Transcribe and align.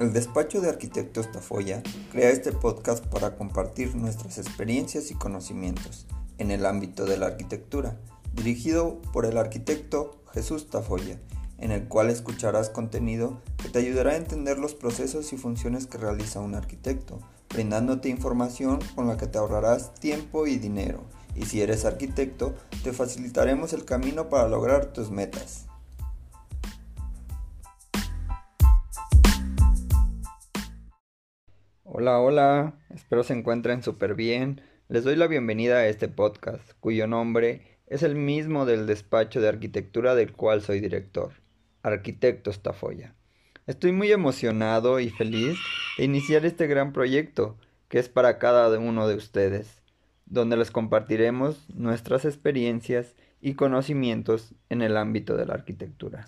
El 0.00 0.12
despacho 0.12 0.60
de 0.60 0.68
arquitectos 0.68 1.30
Tafoya 1.30 1.80
crea 2.10 2.30
este 2.30 2.50
podcast 2.50 3.06
para 3.06 3.36
compartir 3.36 3.94
nuestras 3.94 4.38
experiencias 4.38 5.12
y 5.12 5.14
conocimientos 5.14 6.06
en 6.38 6.50
el 6.50 6.66
ámbito 6.66 7.04
de 7.04 7.16
la 7.16 7.26
arquitectura, 7.26 7.96
dirigido 8.32 9.00
por 9.12 9.24
el 9.24 9.38
arquitecto 9.38 10.20
Jesús 10.32 10.68
Tafoya, 10.68 11.20
en 11.58 11.70
el 11.70 11.86
cual 11.86 12.10
escucharás 12.10 12.70
contenido 12.70 13.40
que 13.62 13.68
te 13.68 13.78
ayudará 13.78 14.10
a 14.10 14.16
entender 14.16 14.58
los 14.58 14.74
procesos 14.74 15.32
y 15.32 15.36
funciones 15.36 15.86
que 15.86 15.98
realiza 15.98 16.40
un 16.40 16.56
arquitecto, 16.56 17.20
brindándote 17.50 18.08
información 18.08 18.80
con 18.96 19.06
la 19.06 19.16
que 19.16 19.28
te 19.28 19.38
ahorrarás 19.38 19.94
tiempo 19.94 20.48
y 20.48 20.56
dinero. 20.56 21.04
Y 21.36 21.44
si 21.44 21.62
eres 21.62 21.84
arquitecto, 21.84 22.52
te 22.82 22.92
facilitaremos 22.92 23.72
el 23.72 23.84
camino 23.84 24.28
para 24.28 24.48
lograr 24.48 24.86
tus 24.86 25.12
metas. 25.12 25.66
Hola, 31.96 32.18
hola, 32.18 32.74
espero 32.92 33.22
se 33.22 33.34
encuentren 33.34 33.84
súper 33.84 34.16
bien. 34.16 34.60
Les 34.88 35.04
doy 35.04 35.14
la 35.14 35.28
bienvenida 35.28 35.76
a 35.76 35.86
este 35.86 36.08
podcast, 36.08 36.72
cuyo 36.80 37.06
nombre 37.06 37.78
es 37.86 38.02
el 38.02 38.16
mismo 38.16 38.66
del 38.66 38.88
despacho 38.88 39.40
de 39.40 39.46
arquitectura 39.46 40.16
del 40.16 40.32
cual 40.32 40.60
soy 40.60 40.80
director, 40.80 41.34
Arquitectos 41.84 42.64
Tafoya. 42.64 43.14
Estoy 43.68 43.92
muy 43.92 44.10
emocionado 44.10 44.98
y 44.98 45.08
feliz 45.08 45.56
de 45.96 46.06
iniciar 46.06 46.44
este 46.44 46.66
gran 46.66 46.92
proyecto 46.92 47.58
que 47.86 48.00
es 48.00 48.08
para 48.08 48.40
cada 48.40 48.76
uno 48.76 49.06
de 49.06 49.14
ustedes, 49.14 49.80
donde 50.26 50.56
les 50.56 50.72
compartiremos 50.72 51.70
nuestras 51.70 52.24
experiencias 52.24 53.14
y 53.40 53.54
conocimientos 53.54 54.56
en 54.68 54.82
el 54.82 54.96
ámbito 54.96 55.36
de 55.36 55.46
la 55.46 55.54
arquitectura, 55.54 56.26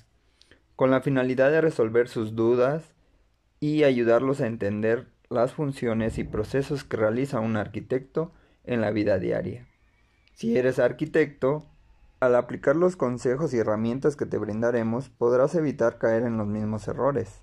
con 0.76 0.92
la 0.92 1.00
finalidad 1.00 1.50
de 1.50 1.60
resolver 1.60 2.06
sus 2.06 2.36
dudas 2.36 2.84
y 3.58 3.82
ayudarlos 3.82 4.40
a 4.40 4.46
entender 4.46 5.08
las 5.30 5.52
funciones 5.52 6.18
y 6.18 6.24
procesos 6.24 6.84
que 6.84 6.96
realiza 6.96 7.40
un 7.40 7.56
arquitecto 7.56 8.32
en 8.64 8.80
la 8.80 8.90
vida 8.90 9.18
diaria. 9.18 9.66
Si 10.34 10.56
eres 10.56 10.78
arquitecto, 10.78 11.64
al 12.20 12.34
aplicar 12.34 12.76
los 12.76 12.96
consejos 12.96 13.52
y 13.52 13.58
herramientas 13.58 14.16
que 14.16 14.26
te 14.26 14.38
brindaremos, 14.38 15.08
podrás 15.10 15.54
evitar 15.54 15.98
caer 15.98 16.22
en 16.22 16.36
los 16.36 16.46
mismos 16.46 16.88
errores 16.88 17.42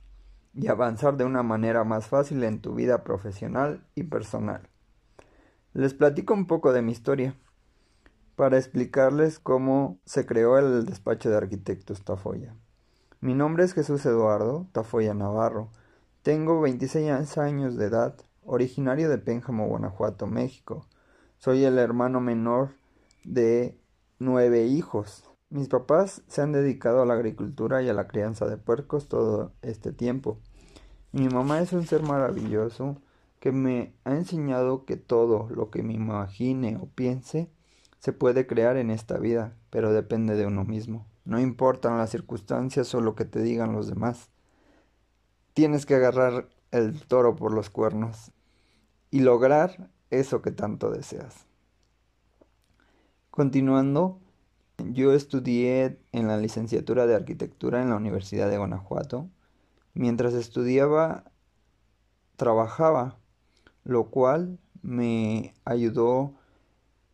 y 0.53 0.67
avanzar 0.67 1.17
de 1.17 1.25
una 1.25 1.43
manera 1.43 1.83
más 1.83 2.07
fácil 2.07 2.43
en 2.43 2.59
tu 2.59 2.75
vida 2.75 3.03
profesional 3.03 3.85
y 3.95 4.03
personal. 4.03 4.69
Les 5.73 5.93
platico 5.93 6.33
un 6.33 6.45
poco 6.45 6.73
de 6.73 6.81
mi 6.81 6.91
historia 6.91 7.35
para 8.35 8.57
explicarles 8.57 9.39
cómo 9.39 9.99
se 10.05 10.25
creó 10.25 10.57
el 10.57 10.85
despacho 10.85 11.29
de 11.29 11.37
arquitectos 11.37 12.03
Tafoya. 12.03 12.55
Mi 13.21 13.33
nombre 13.33 13.63
es 13.63 13.73
Jesús 13.73 14.05
Eduardo 14.05 14.67
Tafoya 14.71 15.13
Navarro 15.13 15.69
tengo 16.23 16.61
26 16.61 17.37
años 17.37 17.75
de 17.75 17.87
edad, 17.87 18.15
originario 18.45 19.09
de 19.09 19.17
Pénjamo, 19.17 19.67
Guanajuato, 19.67 20.25
México. 20.25 20.87
Soy 21.37 21.65
el 21.65 21.77
hermano 21.77 22.21
menor 22.21 22.75
de 23.25 23.77
nueve 24.19 24.65
hijos. 24.65 25.25
Mis 25.49 25.67
papás 25.67 26.23
se 26.27 26.41
han 26.41 26.53
dedicado 26.53 27.01
a 27.01 27.05
la 27.05 27.15
agricultura 27.15 27.83
y 27.83 27.89
a 27.89 27.93
la 27.93 28.07
crianza 28.07 28.47
de 28.47 28.55
puercos 28.55 29.09
todo 29.09 29.51
este 29.61 29.91
tiempo. 29.91 30.39
Mi 31.11 31.27
mamá 31.27 31.59
es 31.59 31.73
un 31.73 31.85
ser 31.85 32.03
maravilloso 32.03 33.01
que 33.41 33.51
me 33.51 33.93
ha 34.05 34.15
enseñado 34.15 34.85
que 34.85 34.95
todo 34.95 35.49
lo 35.49 35.71
que 35.71 35.83
me 35.83 35.93
imagine 35.93 36.77
o 36.77 36.85
piense 36.85 37.51
se 37.99 38.13
puede 38.13 38.47
crear 38.47 38.77
en 38.77 38.91
esta 38.91 39.17
vida, 39.17 39.57
pero 39.69 39.91
depende 39.91 40.37
de 40.37 40.45
uno 40.45 40.63
mismo. 40.63 41.05
No 41.25 41.41
importan 41.41 41.97
las 41.97 42.11
circunstancias 42.11 42.95
o 42.95 43.01
lo 43.01 43.13
que 43.13 43.25
te 43.25 43.41
digan 43.41 43.73
los 43.73 43.87
demás 43.87 44.29
tienes 45.53 45.85
que 45.85 45.95
agarrar 45.95 46.49
el 46.71 47.05
toro 47.05 47.35
por 47.35 47.53
los 47.53 47.69
cuernos 47.69 48.31
y 49.11 49.19
lograr 49.19 49.89
eso 50.09 50.41
que 50.41 50.51
tanto 50.51 50.91
deseas. 50.91 51.45
Continuando, 53.29 54.19
yo 54.77 55.13
estudié 55.13 55.99
en 56.11 56.27
la 56.27 56.37
licenciatura 56.37 57.05
de 57.05 57.15
arquitectura 57.15 57.81
en 57.81 57.89
la 57.89 57.95
Universidad 57.95 58.49
de 58.49 58.57
Guanajuato. 58.57 59.29
Mientras 59.93 60.33
estudiaba, 60.33 61.31
trabajaba, 62.35 63.17
lo 63.83 64.09
cual 64.09 64.59
me 64.81 65.53
ayudó 65.65 66.33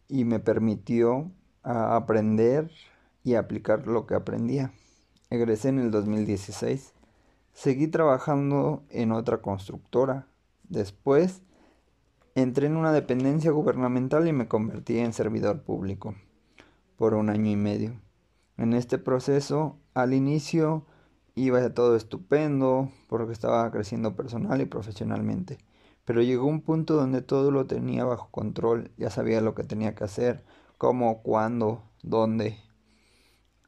y 0.07 0.25
me 0.25 0.39
permitió 0.39 1.31
aprender 1.63 2.71
y 3.23 3.35
aplicar 3.35 3.87
lo 3.87 4.07
que 4.07 4.15
aprendía. 4.15 4.73
Egresé 5.29 5.69
en 5.69 5.79
el 5.79 5.91
2016 5.91 6.93
Seguí 7.53 7.87
trabajando 7.87 8.83
en 8.89 9.11
otra 9.11 9.41
constructora. 9.41 10.27
Después 10.63 11.41
entré 12.35 12.67
en 12.67 12.77
una 12.77 12.93
dependencia 12.93 13.51
gubernamental 13.51 14.27
y 14.27 14.33
me 14.33 14.47
convertí 14.47 14.99
en 14.99 15.13
servidor 15.13 15.63
público 15.63 16.15
por 16.95 17.13
un 17.13 17.29
año 17.29 17.51
y 17.51 17.55
medio. 17.55 17.99
En 18.57 18.73
este 18.73 18.97
proceso, 18.97 19.77
al 19.93 20.13
inicio 20.13 20.85
iba 21.35 21.73
todo 21.73 21.95
estupendo 21.95 22.91
porque 23.07 23.33
estaba 23.33 23.69
creciendo 23.71 24.15
personal 24.15 24.61
y 24.61 24.65
profesionalmente. 24.65 25.57
Pero 26.05 26.21
llegó 26.21 26.45
un 26.45 26.61
punto 26.61 26.95
donde 26.95 27.21
todo 27.21 27.51
lo 27.51 27.67
tenía 27.67 28.03
bajo 28.03 28.29
control, 28.31 28.91
ya 28.97 29.09
sabía 29.09 29.41
lo 29.41 29.53
que 29.53 29.63
tenía 29.63 29.95
que 29.95 30.03
hacer, 30.03 30.43
cómo, 30.77 31.21
cuándo, 31.21 31.83
dónde. 32.03 32.57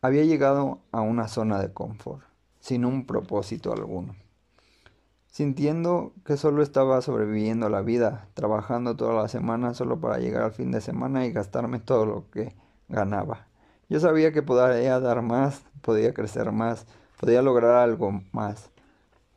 Había 0.02 0.24
llegado 0.24 0.81
a 0.91 1.02
una 1.02 1.28
zona 1.28 1.59
de 1.59 1.72
confort 1.74 2.31
sin 2.62 2.86
un 2.86 3.06
propósito 3.06 3.74
alguno. 3.74 4.16
Sintiendo 5.28 6.14
que 6.26 6.38
solo 6.38 6.62
estaba 6.62 7.02
sobreviviendo 7.02 7.70
la 7.70 7.82
vida, 7.82 8.28
trabajando 8.34 8.96
toda 8.96 9.14
la 9.14 9.28
semana 9.28 9.74
solo 9.74 10.00
para 10.00 10.20
llegar 10.20 10.44
al 10.44 10.52
fin 10.54 10.72
de 10.72 10.82
semana 10.82 11.26
y 11.26 11.32
gastarme 11.32 11.80
todo 11.80 12.06
lo 12.06 12.30
que 12.30 12.56
ganaba. 12.88 13.48
Yo 13.90 14.00
sabía 14.00 14.32
que 14.32 14.44
podía 14.44 15.00
dar 15.00 15.22
más, 15.22 15.64
podía 15.82 16.14
crecer 16.14 16.52
más, 16.52 16.86
podía 17.20 17.42
lograr 17.42 17.76
algo 17.76 18.22
más. 18.32 18.70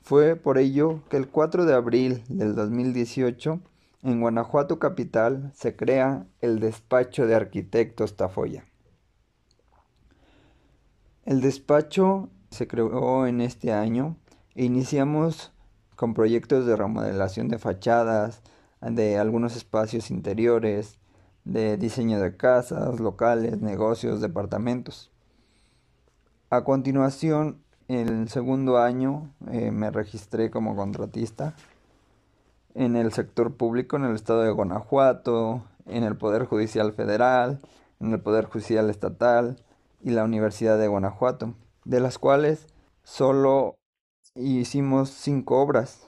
Fue 0.03 0.37
por 0.37 0.59
ello 0.59 1.01
que 1.09 1.17
el 1.17 1.29
4 1.29 1.65
de 1.65 1.75
abril 1.75 2.23
del 2.29 2.55
2018, 2.55 3.61
en 4.03 4.21
Guanajuato 4.21 4.79
capital, 4.79 5.51
se 5.55 5.77
crea 5.77 6.27
el 6.41 6.61
despacho 6.61 7.27
de 7.27 7.34
arquitectos 7.34 8.17
Tafoya. 8.17 8.67
El 11.25 11.41
despacho 11.41 12.29
se 12.54 12.69
creó 12.69 13.26
en 13.26 13.41
este 13.41 13.72
año 13.72 14.16
e 14.54 14.65
iniciamos 14.65 15.53
con 15.97 16.15
proyectos 16.15 16.66
de 16.66 16.76
remodelación 16.76 17.48
de 17.48 17.59
fachadas, 17.59 18.42
de 18.81 19.19
algunos 19.19 19.56
espacios 19.56 20.10
interiores, 20.10 20.98
de 21.44 21.76
diseño 21.76 22.20
de 22.20 22.37
casas, 22.37 23.00
locales, 23.00 23.60
negocios, 23.60 24.20
departamentos. 24.20 25.10
A 26.50 26.62
continuación, 26.65 27.60
el 27.88 28.28
segundo 28.28 28.78
año 28.78 29.32
eh, 29.50 29.71
me 29.71 29.91
registré 29.91 30.50
como 30.50 30.76
contratista 30.76 31.54
en 32.75 32.97
el 32.97 33.12
sector 33.12 33.54
público 33.54 33.97
en 33.97 34.04
el 34.04 34.15
estado 34.15 34.42
de 34.42 34.50
Guanajuato, 34.53 35.65
en 35.86 36.04
el 36.04 36.16
Poder 36.16 36.44
Judicial 36.44 36.92
Federal, 36.92 37.60
en 38.00 38.12
el 38.12 38.21
Poder 38.21 38.47
Judicial 38.47 38.91
Estatal 38.91 39.56
y 40.03 40.10
la 40.10 40.25
Universidad 40.25 40.78
de 40.78 40.88
Guanajuato 40.88 41.54
de 41.84 42.00
las 42.00 42.19
cuales 42.19 42.67
solo 43.03 43.77
hicimos 44.34 45.11
cinco 45.11 45.61
obras, 45.61 46.00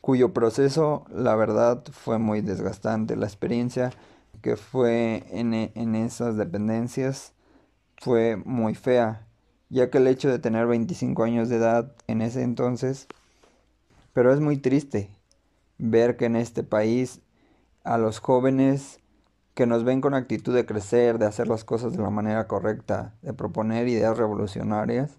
cuyo 0.00 0.32
proceso, 0.32 1.04
la 1.10 1.34
verdad, 1.36 1.84
fue 1.92 2.18
muy 2.18 2.40
desgastante. 2.40 3.16
La 3.16 3.26
experiencia 3.26 3.92
que 4.42 4.56
fue 4.56 5.24
en, 5.30 5.52
en 5.54 5.94
esas 5.94 6.36
dependencias 6.36 7.32
fue 7.98 8.36
muy 8.36 8.74
fea, 8.74 9.26
ya 9.68 9.90
que 9.90 9.98
el 9.98 10.06
hecho 10.06 10.30
de 10.30 10.38
tener 10.38 10.66
25 10.66 11.22
años 11.22 11.48
de 11.48 11.56
edad 11.56 11.92
en 12.06 12.22
ese 12.22 12.42
entonces, 12.42 13.06
pero 14.14 14.32
es 14.32 14.40
muy 14.40 14.56
triste 14.56 15.10
ver 15.78 16.16
que 16.16 16.26
en 16.26 16.36
este 16.36 16.62
país 16.62 17.20
a 17.84 17.98
los 17.98 18.18
jóvenes 18.18 18.99
que 19.60 19.66
nos 19.66 19.84
ven 19.84 20.00
con 20.00 20.14
actitud 20.14 20.54
de 20.54 20.64
crecer, 20.64 21.18
de 21.18 21.26
hacer 21.26 21.46
las 21.46 21.64
cosas 21.64 21.92
de 21.92 22.02
la 22.02 22.08
manera 22.08 22.46
correcta, 22.46 23.12
de 23.20 23.34
proponer 23.34 23.88
ideas 23.88 24.16
revolucionarias. 24.16 25.18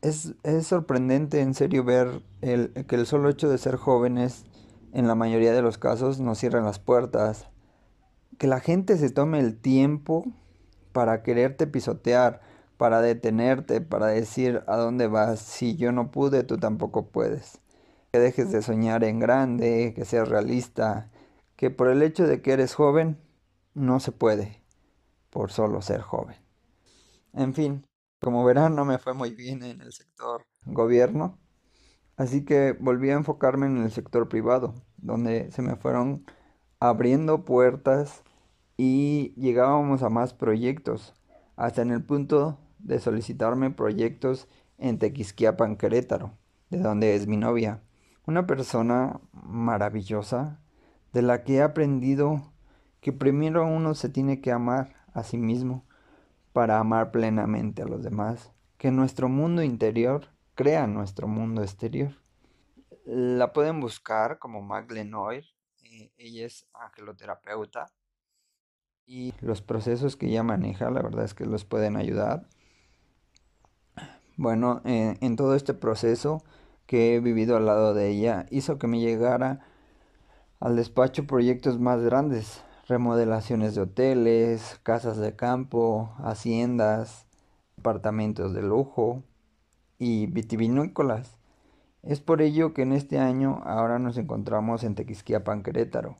Es, 0.00 0.32
sorprendente 0.62 1.42
en 1.42 1.52
serio 1.52 1.84
ver 1.84 2.22
el, 2.40 2.72
que 2.88 2.96
el 2.96 3.04
solo 3.04 3.28
hecho 3.28 3.50
de 3.50 3.58
ser 3.58 3.76
jóvenes 3.76 4.46
en 4.94 5.06
la 5.06 5.14
mayoría 5.14 5.52
de 5.52 5.60
los 5.60 5.76
casos 5.76 6.18
nos 6.18 6.38
cierran 6.38 6.64
las 6.64 6.78
puertas. 6.78 7.46
Que 8.38 8.46
la 8.46 8.60
gente 8.60 8.96
se 8.96 9.10
tome 9.10 9.38
el 9.38 9.54
tiempo 9.60 10.24
para 10.92 11.22
quererte 11.22 11.66
pisotear, 11.66 12.40
para 12.78 13.02
detenerte, 13.02 13.82
para 13.82 14.06
decir 14.06 14.62
a 14.66 14.78
dónde 14.78 15.08
vas. 15.08 15.40
Si 15.40 15.76
yo 15.76 15.92
no 15.92 16.10
pude, 16.10 16.42
tú 16.42 16.56
tampoco 16.56 17.04
puedes. 17.08 17.60
Que 18.12 18.18
dejes 18.18 18.50
de 18.50 18.62
soñar 18.62 19.04
en 19.04 19.18
grande, 19.20 19.92
que 19.94 20.06
seas 20.06 20.26
realista, 20.26 21.10
que 21.56 21.70
por 21.70 21.88
el 21.88 22.02
hecho 22.02 22.26
de 22.26 22.42
que 22.42 22.52
eres 22.52 22.74
joven 22.74 23.18
no 23.74 24.00
se 24.00 24.12
puede 24.12 24.62
por 25.30 25.50
solo 25.50 25.82
ser 25.82 26.00
joven. 26.00 26.36
En 27.32 27.54
fin, 27.54 27.84
como 28.20 28.44
verán 28.44 28.76
no 28.76 28.84
me 28.84 28.98
fue 28.98 29.14
muy 29.14 29.34
bien 29.34 29.62
en 29.62 29.80
el 29.80 29.92
sector 29.92 30.42
gobierno. 30.64 31.38
Así 32.16 32.44
que 32.44 32.72
volví 32.72 33.10
a 33.10 33.14
enfocarme 33.14 33.66
en 33.66 33.78
el 33.78 33.90
sector 33.90 34.28
privado, 34.28 34.74
donde 34.96 35.50
se 35.50 35.62
me 35.62 35.74
fueron 35.74 36.24
abriendo 36.78 37.44
puertas 37.44 38.22
y 38.76 39.34
llegábamos 39.36 40.02
a 40.02 40.10
más 40.10 40.32
proyectos, 40.32 41.14
hasta 41.56 41.82
en 41.82 41.90
el 41.90 42.04
punto 42.04 42.58
de 42.78 43.00
solicitarme 43.00 43.70
proyectos 43.70 44.48
en 44.78 44.98
Tequisquiapan, 44.98 45.76
Querétaro, 45.76 46.38
de 46.70 46.78
donde 46.78 47.16
es 47.16 47.26
mi 47.26 47.36
novia. 47.36 47.82
Una 48.26 48.46
persona 48.46 49.20
maravillosa 49.32 50.60
de 51.14 51.22
la 51.22 51.44
que 51.44 51.54
he 51.54 51.62
aprendido 51.62 52.52
que 53.00 53.12
primero 53.12 53.64
uno 53.66 53.94
se 53.94 54.08
tiene 54.08 54.40
que 54.40 54.50
amar 54.50 54.96
a 55.14 55.22
sí 55.22 55.38
mismo 55.38 55.86
para 56.52 56.78
amar 56.78 57.12
plenamente 57.12 57.82
a 57.82 57.86
los 57.86 58.02
demás, 58.02 58.52
que 58.78 58.90
nuestro 58.90 59.28
mundo 59.28 59.62
interior 59.62 60.26
crea 60.56 60.86
nuestro 60.88 61.28
mundo 61.28 61.62
exterior. 61.62 62.12
La 63.06 63.52
pueden 63.52 63.80
buscar 63.80 64.38
como 64.38 64.60
Mag 64.60 64.90
Lenoir, 64.90 65.44
eh, 65.84 66.10
ella 66.16 66.46
es 66.46 66.66
angeloterapeuta 66.74 67.86
y 69.06 69.34
los 69.40 69.62
procesos 69.62 70.16
que 70.16 70.26
ella 70.26 70.42
maneja, 70.42 70.90
la 70.90 71.02
verdad 71.02 71.24
es 71.24 71.34
que 71.34 71.46
los 71.46 71.64
pueden 71.64 71.96
ayudar. 71.96 72.48
Bueno, 74.36 74.80
eh, 74.84 75.16
en 75.20 75.36
todo 75.36 75.54
este 75.54 75.74
proceso 75.74 76.42
que 76.86 77.14
he 77.14 77.20
vivido 77.20 77.56
al 77.56 77.66
lado 77.66 77.94
de 77.94 78.08
ella, 78.08 78.46
hizo 78.50 78.78
que 78.78 78.88
me 78.88 78.98
llegara 78.98 79.64
al 80.60 80.76
despacho 80.76 81.26
proyectos 81.26 81.78
más 81.78 82.00
grandes, 82.02 82.62
remodelaciones 82.86 83.74
de 83.74 83.82
hoteles, 83.82 84.78
casas 84.82 85.16
de 85.16 85.34
campo, 85.36 86.14
haciendas, 86.18 87.26
apartamentos 87.78 88.54
de 88.54 88.62
lujo 88.62 89.22
y 89.98 90.26
vitivinícolas. 90.26 91.38
Es 92.02 92.20
por 92.20 92.42
ello 92.42 92.74
que 92.74 92.82
en 92.82 92.92
este 92.92 93.18
año 93.18 93.62
ahora 93.64 93.98
nos 93.98 94.18
encontramos 94.18 94.84
en 94.84 94.94
Tequisquiapan, 94.94 95.62
Querétaro, 95.62 96.18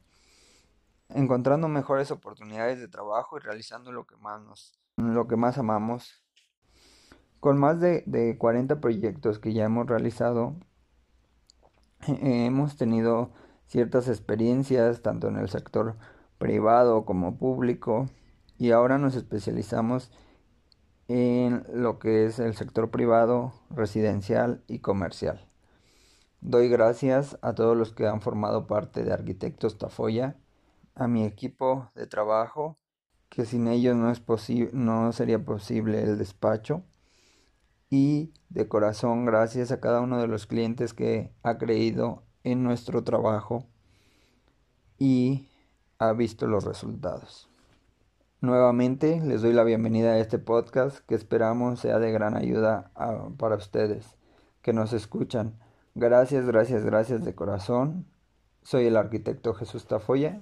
encontrando 1.11 1.69
mejores 1.69 2.11
oportunidades 2.11 2.81
de 2.81 2.89
trabajo 2.89 3.37
y 3.37 3.41
realizando 3.41 3.93
lo 3.93 4.07
que 4.07 4.17
más 4.17 4.41
nos, 4.43 4.79
lo 4.97 5.29
que 5.29 5.37
más 5.37 5.59
amamos. 5.59 6.23
Con 7.41 7.59
más 7.59 7.79
de, 7.81 8.03
de 8.07 8.39
40 8.39 8.81
proyectos 8.81 9.39
que 9.39 9.53
ya 9.53 9.65
hemos 9.65 9.87
realizado, 9.87 10.55
hemos 12.07 12.77
tenido 12.79 13.31
ciertas 13.67 14.09
experiencias 14.09 15.03
tanto 15.03 15.29
en 15.29 15.37
el 15.37 15.49
sector 15.49 15.97
privado 16.39 17.05
como 17.05 17.37
público 17.37 18.09
y 18.59 18.71
ahora 18.71 18.99
nos 18.99 19.17
especializamos 19.17 20.11
en 21.09 21.65
lo 21.73 21.99
que 21.99 22.27
es 22.27 22.39
el 22.39 22.55
sector 22.55 22.91
privado, 22.91 23.53
residencial 23.71 24.63
y 24.67 24.79
comercial. 24.79 25.47
Doy 26.41 26.69
gracias 26.69 27.39
a 27.43 27.55
todos 27.55 27.77
los 27.77 27.93
que 27.93 28.07
han 28.07 28.21
formado 28.21 28.67
parte 28.67 29.05
de 29.05 29.13
Arquitectos 29.13 29.79
Tafoya, 29.79 30.37
a 30.95 31.09
mi 31.09 31.25
equipo 31.25 31.91
de 31.95 32.07
trabajo, 32.07 32.79
que 33.29 33.45
sin 33.45 33.67
ellos 33.67 33.97
no, 33.97 34.11
es 34.11 34.23
no 34.73 35.13
sería 35.13 35.45
posible 35.45 36.03
el 36.03 36.19
despacho, 36.19 36.85
y 37.91 38.33
de 38.49 38.69
corazón 38.69 39.25
gracias 39.25 39.73
a 39.73 39.81
cada 39.81 40.01
uno 40.01 40.21
de 40.21 40.27
los 40.27 40.47
clientes 40.47 40.95
que 40.95 41.33
ha 41.43 41.59
creído 41.59 42.25
en 42.45 42.63
nuestro 42.63 43.03
trabajo 43.03 43.67
y 44.99 45.49
ha 45.99 46.13
visto 46.13 46.47
los 46.47 46.65
resultados. 46.65 47.49
Nuevamente 48.41 49.21
les 49.21 49.43
doy 49.43 49.55
la 49.55 49.65
bienvenida 49.65 50.13
a 50.13 50.19
este 50.19 50.39
podcast 50.39 50.99
que 51.07 51.15
esperamos 51.15 51.81
sea 51.81 51.99
de 51.99 52.13
gran 52.13 52.37
ayuda 52.37 52.91
ah, 52.95 53.29
para 53.39 53.57
ustedes 53.57 54.17
que 54.61 54.73
nos 54.73 54.93
escuchan. 54.93 55.59
Gracias, 55.95 56.47
gracias, 56.47 56.85
gracias 56.85 57.25
de 57.25 57.35
corazón. 57.35 58.07
Soy 58.63 58.87
el 58.87 58.97
arquitecto 58.97 59.55
Jesús 59.55 59.87
Tafoya. 59.87 60.41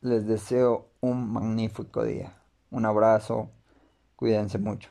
Les 0.00 0.26
deseo 0.26 0.88
un 1.00 1.32
magnífico 1.32 2.04
día. 2.04 2.36
Un 2.70 2.86
abrazo. 2.86 3.50
Cuídense 4.16 4.58
mucho. 4.58 4.90